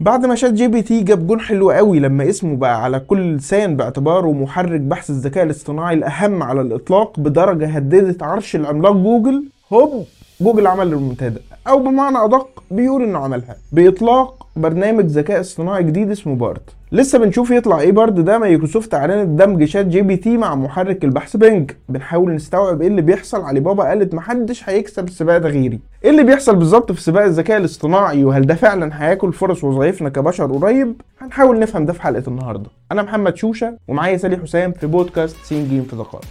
بعد 0.00 0.26
ما 0.26 0.34
شات 0.34 0.52
جي 0.52 0.68
بي 0.68 0.82
تي 0.82 1.00
جاب 1.00 1.26
جول 1.26 1.40
حلو 1.40 1.70
قوي 1.70 2.00
لما 2.00 2.28
اسمه 2.28 2.56
بقى 2.56 2.82
على 2.84 3.00
كل 3.00 3.36
لسان 3.36 3.76
باعتباره 3.76 4.32
محرك 4.32 4.80
بحث 4.80 5.10
الذكاء 5.10 5.44
الاصطناعي 5.44 5.94
الأهم 5.94 6.42
على 6.42 6.60
الإطلاق 6.60 7.20
بدرجة 7.20 7.66
هددت 7.66 8.22
عرش 8.22 8.56
العملاق 8.56 8.92
جوجل. 8.92 9.44
هوب 9.72 10.06
جوجل 10.40 10.66
عمل 10.66 10.92
المنتدى. 10.92 11.40
أو 11.68 11.78
بمعنى 11.78 12.24
أدق 12.24 12.62
بيقول 12.70 13.02
إنه 13.02 13.18
عملها. 13.18 13.56
بإطلاق 13.72 14.37
برنامج 14.58 15.06
ذكاء 15.06 15.40
اصطناعي 15.40 15.82
جديد 15.82 16.10
اسمه 16.10 16.34
بارد 16.34 16.60
لسه 16.92 17.18
بنشوف 17.18 17.50
يطلع 17.50 17.80
إيه 17.80 17.92
بارد 17.92 18.24
ده؟ 18.24 18.38
مايكروسوفت 18.38 18.94
اعلنت 18.94 19.28
دمج 19.40 19.64
شات 19.64 19.86
جي 19.86 20.02
بي 20.02 20.16
تي 20.16 20.36
مع 20.36 20.54
محرك 20.54 21.04
البحث 21.04 21.36
بينج 21.36 21.70
بنحاول 21.88 22.34
نستوعب 22.34 22.82
إيه 22.82 22.88
اللي 22.88 23.02
بيحصل. 23.02 23.42
علي 23.42 23.60
بابا 23.60 23.84
قالت 23.84 24.14
محدش 24.14 24.68
هيكسب 24.68 25.04
السباق 25.08 25.38
ده 25.38 25.48
غيري. 25.48 25.80
إيه 26.04 26.10
اللي 26.10 26.22
بيحصل 26.22 26.56
بالظبط 26.56 26.92
في 26.92 27.02
سباق 27.02 27.24
الذكاء 27.24 27.58
الاصطناعي؟ 27.58 28.24
وهل 28.24 28.46
ده 28.46 28.54
فعلا 28.54 29.04
هياكل 29.04 29.32
فرص 29.32 29.64
وظائفنا 29.64 30.08
كبشر 30.08 30.52
قريب؟ 30.52 31.00
هنحاول 31.20 31.58
نفهم 31.58 31.86
ده 31.86 31.92
في 31.92 32.02
حلقة 32.02 32.22
النهارده. 32.28 32.70
أنا 32.92 33.02
محمد 33.02 33.36
شوشة 33.36 33.74
ومعايا 33.88 34.16
سالي 34.16 34.36
حسام 34.36 34.72
في 34.72 34.86
بودكاست 34.86 35.36
سين 35.44 35.68
جيم 35.68 35.82
في 35.82 35.96
دقائق. 35.96 36.24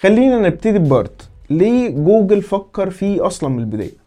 خلينا 0.00 0.38
نبتدي 0.38 0.78
ببارد. 0.78 1.25
ليه 1.50 1.88
جوجل 1.88 2.42
فكر 2.42 2.90
فيه 2.90 3.26
أصلا 3.26 3.50
من 3.50 3.58
البداية؟ 3.58 4.06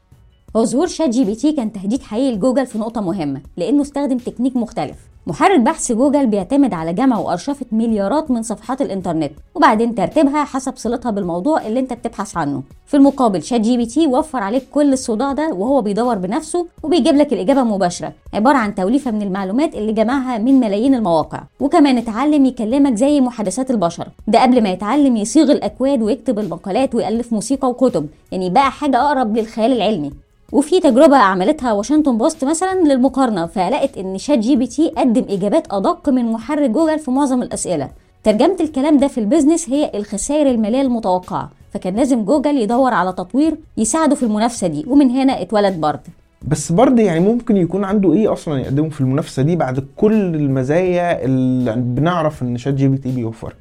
هو 0.55 0.65
ظهور 0.65 0.87
شات 0.87 1.09
جي 1.09 1.23
بي 1.23 1.35
تي 1.35 1.51
كان 1.51 1.71
تهديد 1.71 2.01
حقيقي 2.01 2.35
لجوجل 2.35 2.65
في 2.65 2.77
نقطة 2.77 3.01
مهمة 3.01 3.41
لأنه 3.57 3.81
استخدم 3.81 4.17
تكنيك 4.17 4.55
مختلف. 4.55 5.08
محرك 5.29 5.59
بحث 5.59 5.91
جوجل 5.91 6.27
بيعتمد 6.27 6.73
على 6.73 6.93
جمع 6.93 7.17
وأرشفة 7.17 7.65
مليارات 7.71 8.31
من 8.31 8.43
صفحات 8.43 8.81
الإنترنت 8.81 9.31
وبعدين 9.55 9.95
ترتيبها 9.95 10.43
حسب 10.43 10.73
صلتها 10.77 11.11
بالموضوع 11.11 11.67
اللي 11.67 11.79
أنت 11.79 11.93
بتبحث 11.93 12.37
عنه. 12.37 12.63
في 12.85 12.97
المقابل 12.97 13.43
شات 13.43 13.61
جي 13.61 13.77
بي 13.77 13.85
تي 13.85 14.07
وفر 14.07 14.39
عليك 14.39 14.63
كل 14.71 14.93
الصداع 14.93 15.33
ده 15.33 15.53
وهو 15.53 15.81
بيدور 15.81 16.15
بنفسه 16.17 16.67
وبيجيب 16.83 17.15
لك 17.15 17.33
الإجابة 17.33 17.63
مباشرة 17.63 18.13
عبارة 18.33 18.57
عن 18.57 18.75
توليفة 18.75 19.11
من 19.11 19.21
المعلومات 19.21 19.75
اللي 19.75 19.91
جمعها 19.93 20.37
من 20.37 20.59
ملايين 20.59 20.95
المواقع. 20.95 21.43
وكمان 21.59 21.97
اتعلم 21.97 22.45
يكلمك 22.45 22.95
زي 22.95 23.21
محادثات 23.21 23.71
البشر. 23.71 24.07
ده 24.27 24.41
قبل 24.41 24.63
ما 24.63 24.69
يتعلم 24.69 25.17
يصيغ 25.17 25.51
الأكواد 25.51 26.01
ويكتب 26.01 26.39
المقالات 26.39 26.95
ويألف 26.95 27.33
موسيقى 27.33 27.69
وكتب 27.69 28.07
يعني 28.31 28.49
بقى 28.49 28.71
حاجة 28.71 29.01
أقرب 29.01 29.37
للخيال 29.37 29.71
العلمي. 29.71 30.11
وفي 30.51 30.79
تجربة 30.79 31.17
عملتها 31.17 31.73
واشنطن 31.73 32.17
بوست 32.17 32.45
مثلا 32.45 32.83
للمقارنة 32.83 33.45
فلقت 33.45 33.97
إن 33.97 34.17
شات 34.17 34.39
جي 34.39 34.55
بي 34.55 34.67
تي 34.67 34.89
قدم 34.97 35.25
إجابات 35.29 35.67
أدق 35.71 36.09
من 36.09 36.25
محرك 36.31 36.69
جوجل 36.69 36.99
في 36.99 37.11
معظم 37.11 37.41
الأسئلة. 37.41 37.89
ترجمة 38.23 38.55
الكلام 38.59 38.97
ده 38.97 39.07
في 39.07 39.17
ال 39.19 39.25
business 39.25 39.69
هي 39.69 39.91
الخسائر 39.95 40.49
المالية 40.51 40.81
المتوقعة 40.81 41.49
فكان 41.73 41.95
لازم 41.95 42.23
جوجل 42.25 42.57
يدور 42.57 42.93
على 42.93 43.13
تطوير 43.13 43.55
يساعده 43.77 44.15
في 44.15 44.23
المنافسة 44.23 44.67
دي 44.67 44.85
ومن 44.87 45.09
هنا 45.09 45.41
اتولد 45.41 45.81
بارد 45.81 45.99
بس 46.47 46.71
برضه 46.71 47.01
يعني 47.01 47.19
ممكن 47.19 47.57
يكون 47.57 47.83
عنده 47.83 48.13
إيه 48.13 48.33
أصلا 48.33 48.59
يقدمه 48.59 48.89
في 48.89 49.01
المنافسة 49.01 49.43
دي 49.43 49.55
بعد 49.55 49.85
كل 49.97 50.35
المزايا 50.35 51.25
اللي 51.25 51.73
بنعرف 51.75 52.41
إن 52.43 52.57
شات 52.57 52.73
جي 52.73 52.87
بي 52.87 52.97
تي 52.97 53.11
بيوفرها 53.11 53.53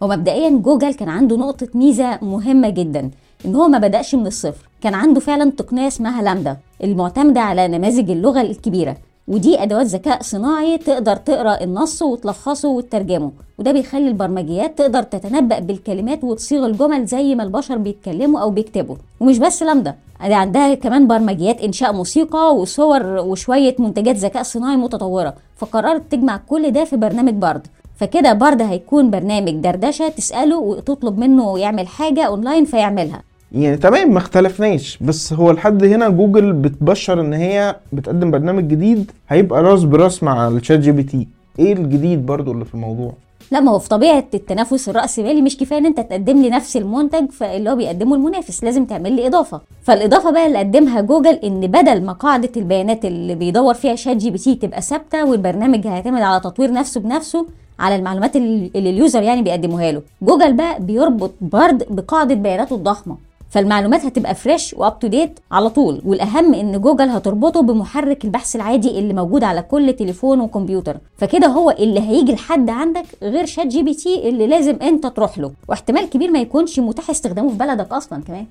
ومبدئيا 0.00 0.50
جوجل 0.50 0.94
كان 0.94 1.08
عنده 1.08 1.36
نقطة 1.36 1.68
ميزة 1.74 2.18
مهمة 2.22 2.68
جدا 2.68 3.10
إن 3.44 3.54
هو 3.54 3.68
ما 3.68 3.78
بدأش 3.78 4.14
من 4.14 4.26
الصفر. 4.26 4.68
كان 4.80 4.94
عنده 4.94 5.20
فعلا 5.20 5.50
تقنية 5.50 5.86
اسمها 5.86 6.22
لامدا 6.22 6.56
المعتمدة 6.84 7.40
على 7.40 7.68
نماذج 7.68 8.10
اللغة 8.10 8.40
الكبيرة. 8.40 8.96
ودي 9.28 9.62
أدوات 9.62 9.86
ذكاء 9.86 10.22
صناعي 10.22 10.78
تقدر 10.78 11.16
تقرأ 11.16 11.64
النص 11.64 12.02
وتلخصه 12.02 12.68
وتترجمه. 12.68 13.30
وده 13.58 13.72
بيخلي 13.72 14.08
البرمجيات 14.08 14.78
تقدر 14.78 15.02
تتنبأ 15.02 15.58
بالكلمات 15.58 16.24
وتصيغ 16.24 16.66
الجمل 16.66 17.06
زي 17.06 17.34
ما 17.34 17.42
البشر 17.42 17.78
بيتكلموا 17.78 18.40
أو 18.40 18.50
بيكتبوا. 18.50 18.96
ومش 19.20 19.38
بس 19.38 19.62
لامدا 19.62 19.94
عندها 20.20 20.74
كمان 20.74 21.06
برمجيات 21.06 21.60
إنشاء 21.60 21.92
موسيقى 21.92 22.56
وصور 22.56 23.06
وشوية 23.06 23.76
منتجات 23.78 24.16
ذكاء 24.16 24.42
صناعي 24.42 24.76
متطورة. 24.76 25.34
فقررت 25.56 26.12
تجمع 26.12 26.36
كل 26.36 26.70
ده 26.70 26.84
في 26.84 26.96
برنامج 26.96 27.34
بارد. 27.34 27.66
فكده 27.96 28.32
بارد 28.32 28.62
هيكون 28.62 29.10
برنامج 29.10 29.50
دردشة 29.52 30.08
تسأله 30.08 30.58
وتطلب 30.58 31.18
منه 31.18 31.58
يعمل 31.58 31.86
حاجة 31.88 32.22
أونلاين 32.22 32.64
فيعملها. 32.64 33.22
يعني 33.52 33.76
تمام 33.76 34.12
ما 34.12 34.18
اختلفناش. 34.18 34.98
بس 35.00 35.32
هو 35.32 35.50
لحد 35.50 35.84
هنا 35.84 36.08
جوجل 36.08 36.52
بتبشر 36.52 37.20
إن 37.20 37.32
هي 37.32 37.76
بتقدم 37.92 38.30
برنامج 38.30 38.64
جديد 38.68 39.10
هيبقى 39.28 39.62
راس 39.62 39.84
برأس 39.84 40.22
مع 40.22 40.48
الشات 40.48 40.78
جي 40.78 40.92
بي 40.92 41.02
تي 41.02 41.28
إيه 41.58 41.72
الجديد 41.72 42.26
برضو 42.26 42.52
اللي 42.52 42.64
في 42.64 42.74
الموضوع؟ 42.74 43.12
لا 43.50 43.60
ما 43.60 43.70
هو 43.70 43.78
في 43.78 43.88
طبيعة 43.88 44.24
التنافس 44.34 44.88
الرأسمالي 44.88 45.42
مش 45.42 45.56
كفاية 45.56 45.78
إن 45.78 45.86
أنت 45.86 46.00
تقدم 46.00 46.42
لي 46.42 46.50
نفس 46.50 46.76
المنتج 46.76 47.26
اللي 47.42 47.70
هو 47.70 47.76
بيقدمه 47.76 48.14
المنافس 48.14 48.64
لازم 48.64 48.84
تعمل 48.84 49.12
لي 49.12 49.26
إضافة. 49.26 49.60
فالإضافة 49.82 50.30
بقى 50.30 50.46
اللي 50.46 50.58
قدمها 50.58 51.00
جوجل 51.00 51.34
إن 51.34 51.60
بدل 51.66 52.02
ما 52.04 52.12
قاعدة 52.12 52.50
البيانات 52.56 53.04
اللي 53.04 53.34
بيدور 53.34 53.74
فيها 53.74 53.94
شات 53.94 54.16
جي 54.16 54.30
بي 54.30 54.38
تي 54.38 54.54
تبقى 54.54 54.82
ثابتة 54.82 55.24
والبرنامج 55.24 55.86
هيعتمد 55.86 56.22
على 56.22 56.40
تطوير 56.40 56.72
نفسه 56.72 57.00
بنفسه 57.00 57.46
على 57.78 57.96
المعلومات 57.96 58.36
اللي 58.36 58.70
ال 58.76 58.85
user 58.85 59.22
يعني 59.22 59.42
بيقدموها 59.42 59.92
له. 59.92 60.02
جوجل 60.22 60.52
بقى 60.52 60.82
بيربط 60.82 61.32
بارد 61.40 61.84
بقاعدة 61.90 62.34
بياناته 62.34 62.76
الضخمة. 62.76 63.25
فالمعلومات 63.50 64.04
هتبقى 64.04 64.34
fresh 64.34 64.74
و 64.78 64.85
up 64.85 64.98
to 64.98 65.06
date 65.06 65.38
على 65.52 65.70
طول. 65.70 66.02
والأهم 66.04 66.54
إن 66.54 66.80
جوجل 66.80 67.08
هتربطه 67.08 67.62
بمحرك 67.62 68.24
البحث 68.24 68.56
العادي 68.56 68.98
اللي 68.98 69.14
موجود 69.14 69.44
على 69.44 69.62
كل 69.62 69.92
تليفون 69.92 70.40
وكمبيوتر. 70.40 70.96
فكده 71.16 71.46
هو 71.46 71.70
اللي 71.70 72.00
هيجي 72.00 72.32
لحد 72.32 72.70
عندك 72.70 73.04
غير 73.22 73.46
شات 73.46 73.66
جي 73.66 73.82
بي 73.82 73.94
تي 73.94 74.28
اللي 74.28 74.46
لازم 74.46 74.76
أنت 74.82 75.06
تروح 75.06 75.38
له. 75.38 75.52
واحتمال 75.68 76.10
كبير 76.10 76.30
ما 76.30 76.38
يكونش 76.38 76.78
متاح 76.80 77.10
استخدامه 77.10 77.48
في 77.50 77.56
بلدك 77.56 77.92
أصلا 77.92 78.22
كمان. 78.22 78.46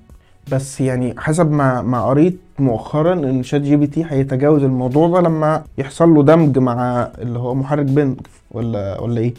بس 0.52 0.80
يعني 0.80 1.14
حسب 1.18 1.50
ما 1.50 1.82
ما 1.82 2.04
قريت 2.06 2.40
مؤخرا 2.58 3.12
إن 3.12 3.42
شات 3.42 3.60
جي 3.60 3.76
بي 3.76 3.86
تي 3.86 4.04
هيتجاوز 4.08 4.62
الموضوع 4.62 5.08
ده 5.08 5.20
لما 5.20 5.64
يحصل 5.78 6.08
له 6.14 6.22
دمج 6.22 6.58
مع 6.58 7.08
اللي 7.18 7.38
هو 7.38 7.54
محرك 7.54 7.84
بينج 7.86 8.20
ولا 8.50 9.00
ولا 9.00 9.20
إيه؟ 9.20 9.34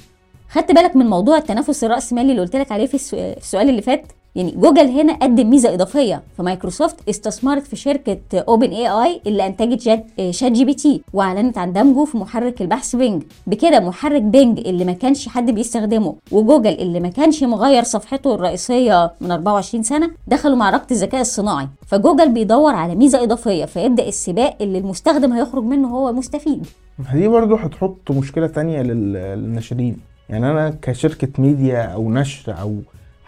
خدت 0.49 0.71
بالك 0.71 0.95
من 0.95 1.05
موضوع 1.05 1.37
التنافس 1.37 1.83
الرأسمالي 1.83 2.31
اللي 2.31 2.41
قلت 2.41 2.55
لك 2.55 2.71
عليه 2.71 2.85
في 2.85 3.13
السؤال 3.37 3.69
اللي 3.69 3.81
فات؟ 3.81 4.05
يعني 4.35 4.51
جوجل 4.51 4.87
هنا 4.87 5.13
قدم 5.13 5.49
ميزة 5.49 5.73
إضافية. 5.73 6.23
فمايكروسوفت 6.37 7.09
استثمرت 7.09 7.67
في 7.67 7.75
شركة 7.75 8.17
OpenAI 8.33 9.21
اللي 9.27 9.47
أنتجت 9.47 10.03
شات 10.29 10.51
جي 10.51 10.65
بي 10.65 10.73
تي 10.73 11.01
وأعلنت 11.13 11.57
عن 11.57 11.73
دمجه 11.73 12.05
في 12.05 12.17
محرك 12.17 12.61
البحث 12.61 12.95
بينج 12.95 13.23
بكده 13.47 13.79
محرك 13.79 14.21
بينج 14.21 14.59
اللي 14.59 14.85
ما 14.85 14.91
كانش 14.93 15.27
حد 15.27 15.51
بيستخدمه 15.51 16.15
وجوجل 16.31 16.69
اللي 16.73 16.99
ما 16.99 17.09
كانش 17.09 17.43
مغير 17.43 17.83
صفحته 17.83 18.35
الرئيسية 18.35 19.11
من 19.21 19.31
24 19.31 19.83
سنة 19.83 20.11
دخلوا 20.27 20.55
معركة 20.55 20.85
الذكاء 20.91 21.21
الصناعي. 21.21 21.67
فجوجل 21.87 22.31
بيدور 22.33 22.75
على 22.75 22.95
ميزة 22.95 23.23
إضافية 23.23 23.65
فيبدأ 23.65 24.07
السباق 24.07 24.57
اللي 24.61 24.77
المستخدم 24.77 25.33
هيخرج 25.33 25.63
منه 25.63 25.87
هو 25.87 26.13
مستفيد. 26.13 26.67
دي 27.13 27.27
برضو 27.27 27.55
هتحط 27.55 28.11
مشكلة 28.11 28.47
تانية 28.47 28.81
للناشرين. 28.81 29.97
يعني 30.29 30.51
أنا 30.51 30.73
كشركة 30.81 31.27
ميديا 31.41 31.81
أو 31.81 32.11
نشر 32.11 32.55
أو 32.61 32.75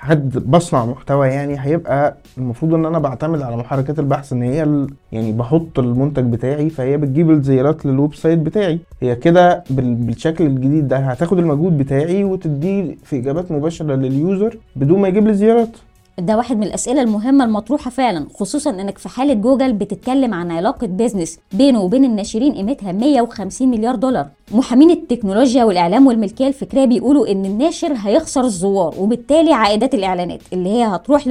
حد 0.02 0.38
بصنع 0.52 0.86
محتوى 0.86 1.28
يعني 1.28 1.56
هيبقى 1.60 2.18
المفروض 2.38 2.74
إن 2.74 2.86
أنا 2.86 3.00
بعتمد 3.00 3.42
على 3.42 3.58
محركات 3.58 4.00
البحث 4.00 4.34
إن 4.34 4.42
هي 4.44 4.88
يعني 5.12 5.32
بحط 5.32 5.80
المنتج 5.80 6.24
بتاعي 6.24 6.70
فهي 6.70 6.98
بتجيب 6.98 7.32
الزيارات 7.32 7.86
لل 7.86 8.16
website 8.16 8.40
بتاعي. 8.40 8.80
هي 9.02 9.16
كده 9.16 9.64
بالشكل 9.70 10.46
الجديد 10.46 10.88
ده 10.88 10.98
هتاخد 10.98 11.40
المجهود 11.40 11.78
بتاعي 11.78 12.24
وتديه 12.24 12.96
في 13.04 13.16
إجابات 13.20 13.52
مباشرة 13.52 13.96
لل 13.96 14.16
user 14.16 14.58
بدون 14.76 15.00
ما 15.02 15.08
يجيب 15.08 15.28
لي 15.28 15.34
زيارات. 15.34 15.78
ده 16.20 16.38
واحد 16.38 16.58
من 16.58 16.64
الأسئلة 16.64 17.02
المهمة 17.02 17.46
المطروحة 17.46 17.92
فعلا 17.92 18.26
خصوصا 18.40 18.70
إنك 18.70 18.98
في 18.98 19.10
حالة 19.10 19.34
جوجل 19.34 19.74
بتتكلم 19.74 20.34
عن 20.34 20.52
علاقة 20.52 20.88
business 20.88 21.40
بينه 21.54 21.82
وبين 21.82 22.06
الناشرين 22.06 22.54
قيمتها 22.54 22.92
150 22.92 23.68
مليار 23.68 23.96
دولار. 23.96 24.28
محامين 24.52 24.92
التكنولوجيا 24.92 25.64
والإعلام 25.64 26.08
والملكية 26.08 26.48
الفكرية 26.48 26.86
بيقولوا 26.86 27.32
إن 27.32 27.46
الناشر 27.46 27.94
هيخسر 27.98 28.44
الزوار 28.44 28.96
وبالتالي 29.00 29.54
عائدات 29.54 29.94
الإعلانات 29.96 30.40
اللي 30.54 30.70
هي 30.70 30.84
هتروح 30.84 31.28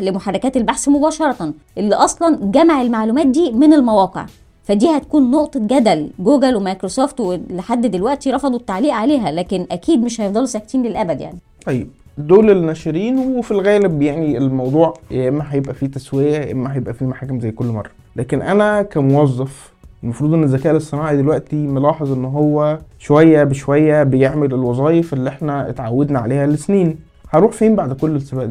لمحركات 0.00 0.56
البحث 0.56 0.88
مباشرة 0.88 1.52
اللي 1.78 1.94
أصلا 1.94 2.38
جمع 2.42 2.82
المعلومات 2.82 3.26
دي 3.26 3.52
من 3.52 3.72
المواقع. 3.72 4.26
فدي 4.64 4.88
هتكون 4.90 5.30
نقطة 5.30 5.60
جدل. 5.60 6.10
جوجل 6.18 6.56
ومايكروسوفت 6.56 7.20
ولحد 7.20 7.86
دلوقتي 7.86 8.30
رفضوا 8.30 8.58
التعليق 8.58 8.94
عليها 8.94 9.30
لكن 9.32 9.66
أكيد 9.70 10.02
مش 10.04 10.20
هيفضلوا 10.20 10.46
ساكتين 10.46 10.82
للأبد 10.82 11.20
يعني. 11.20 11.38
طيب. 11.66 11.88
دول 12.18 12.50
الناشرين 12.50 13.18
وفي 13.18 13.50
الغالب 13.50 14.02
يعني 14.02 14.38
الموضوع 14.38 14.94
يا 15.10 15.28
إما 15.28 15.44
هيبقى 15.48 15.74
فيه 15.74 15.86
تسوية 15.86 16.32
يا 16.38 16.52
إما 16.52 16.74
هيبقى 16.74 16.94
فيه 16.94 17.06
محاكم 17.06 17.40
زي 17.40 17.50
كل 17.50 17.66
مرة. 17.66 17.90
لكن 18.16 18.42
أنا 18.42 18.82
كموظف 18.82 19.72
المفروض 20.02 20.34
إن 20.34 20.42
الذكاء 20.42 20.72
الاصطناعي 20.72 21.16
دلوقتي 21.16 21.56
ملاحظ 21.56 22.12
إن 22.12 22.24
هو 22.24 22.78
شوية 22.98 23.44
بشوية 23.44 24.02
بيعمل 24.02 24.54
الوظائف 24.54 25.12
اللي 25.12 25.30
إحنا 25.30 25.68
اتعودنا 25.70 26.18
عليها 26.18 26.46
لسنين. 26.46 26.98
هروح 27.30 27.52
فين 27.52 27.76
بعد 27.76 27.92
كل 27.92 28.16
السباق 28.16 28.44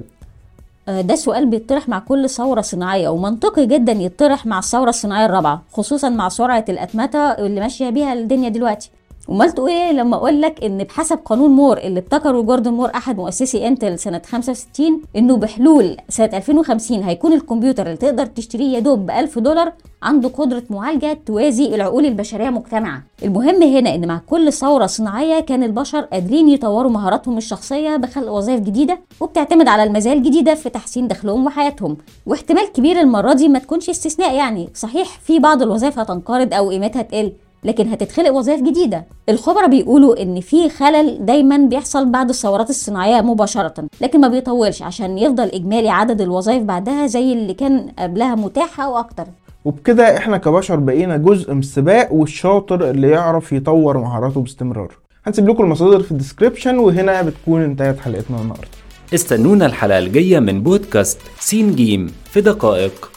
ده 0.88 1.02
ده 1.02 1.16
سؤال 1.16 1.50
بيطرح 1.50 1.90
مع 1.90 2.00
كل 2.00 2.30
ثورة 2.30 2.62
صناعية 2.62 3.10
ومنطقي 3.10 3.66
جدا 3.66 3.92
يطرح 3.92 4.46
مع 4.46 4.60
الثورة 4.60 4.90
الصناعية 4.90 5.26
الرابعة 5.26 5.62
خصوصا 5.72 6.10
مع 6.10 6.30
سرعة 6.30 6.66
الأتمتة 6.70 7.20
اللي 7.20 7.60
ماشية 7.60 7.90
بيها 7.90 8.14
الدنيا 8.14 8.50
دلوقتي. 8.50 8.90
أمال 9.30 9.52
تقول 9.52 9.70
إيه 9.70 9.92
لما 9.92 10.16
أقول 10.16 10.42
لك 10.42 10.64
إن 10.64 10.78
بحسب 10.84 11.18
قانون 11.26 11.52
مور 11.52 11.78
اللي 11.78 12.00
ابتكره 12.00 12.42
جوردن 12.42 12.72
مور 12.74 12.90
أحد 12.96 13.18
مؤسسي 13.18 13.68
إنتل 13.68 14.00
سنة 14.00 14.22
65 14.26 15.02
إنه 15.16 15.38
بحلول 15.38 15.98
سنة 16.10 16.30
2050 16.34 17.04
هيكون 17.04 17.34
الكمبيوتر 17.34 17.86
اللي 17.86 17.98
تقدر 17.98 18.26
تشتريه 18.26 18.74
يا 18.74 18.80
دوب 18.80 19.06
ب 19.06 19.12
1000 19.12 19.40
دولار 19.40 19.74
عنده 20.04 20.30
قدرة 20.30 20.64
معالجة 20.70 21.20
توازي 21.26 21.76
العقول 21.76 22.06
البشرية 22.06 22.50
مجتمعة. 22.50 23.04
المهم 23.24 23.64
هنا 23.64 23.96
إن 23.96 24.08
مع 24.08 24.22
كل 24.30 24.54
ثورة 24.54 24.86
صناعية 24.86 25.40
كان 25.40 25.64
البشر 25.64 26.02
قادرين 26.02 26.50
يطوروا 26.50 26.92
مهاراتهم 26.92 27.38
الشخصية 27.38 27.96
بخلق 27.96 28.32
وظائف 28.32 28.60
جديدة 28.60 29.00
وبتعتمد 29.20 29.68
على 29.68 29.84
المزايا 29.84 30.16
الجديدة 30.16 30.56
في 30.56 30.70
تحسين 30.70 31.08
دخلهم 31.08 31.46
وحياتهم. 31.46 31.98
واحتمال 32.26 32.72
كبير 32.72 33.00
المرة 33.00 33.34
دي 33.34 33.48
ما 33.50 33.60
تكونش 33.60 33.90
استثناء 33.90 34.36
يعني. 34.36 34.70
صحيح 34.76 35.20
في 35.20 35.40
بعض 35.40 35.62
الوظائف 35.62 36.00
هتنقرض 36.00 36.54
أو 36.54 36.70
قيمتها 36.70 37.02
تقل. 37.02 37.32
لكن 37.66 37.88
هتتخلق 37.88 38.32
وظائف 38.32 38.62
جديدة. 38.62 39.06
الخبراء 39.30 39.70
بيقولوا 39.70 40.22
إن 40.22 40.42
في 40.42 40.70
خلل 40.70 41.26
دايما 41.26 41.58
بيحصل 41.58 42.12
بعد 42.12 42.30
الثورات 42.30 42.70
الصناعية 42.70 43.22
مباشرة 43.22 43.74
لكن 44.02 44.22
ما 44.22 44.28
بيطولش 44.28 44.82
عشان 44.82 45.18
يفضل 45.18 45.44
إجمالي 45.48 45.90
عدد 45.90 46.22
الوظائف 46.22 46.64
بعدها 46.64 47.08
زي 47.08 47.34
اللي 47.34 47.54
كان 47.54 47.88
قبلها 48.00 48.36
متاح 48.36 48.82
أو 48.82 48.98
أكتر. 48.98 49.26
وبكده 49.66 50.18
إحنا 50.18 50.38
كبشر 50.38 50.76
بقينا 50.76 51.18
جزء 51.18 51.54
من 51.54 51.60
السباق 51.60 52.14
والشاطر 52.14 52.90
اللي 52.90 53.10
يعرف 53.10 53.54
يطور 53.54 53.98
مهاراته 53.98 54.42
باستمرار. 54.42 54.92
هنسيب 55.26 55.50
لكم 55.50 55.64
المصادر 55.64 56.04
في 56.04 56.12
الديسكريبشن 56.12 56.78
وهنا 56.78 57.22
بتكون 57.22 57.62
انتهت 57.62 58.00
حلقتنا 58.00 58.38
النهارده. 58.42 58.68
استنونا 59.14 59.66
الحلقة 59.66 60.00
الجاية 60.00 60.40
من 60.40 60.64
بودكاست 60.64 61.20
سين 61.40 61.76
جيم 61.76 62.12
في 62.26 62.42
دقائق. 62.42 63.13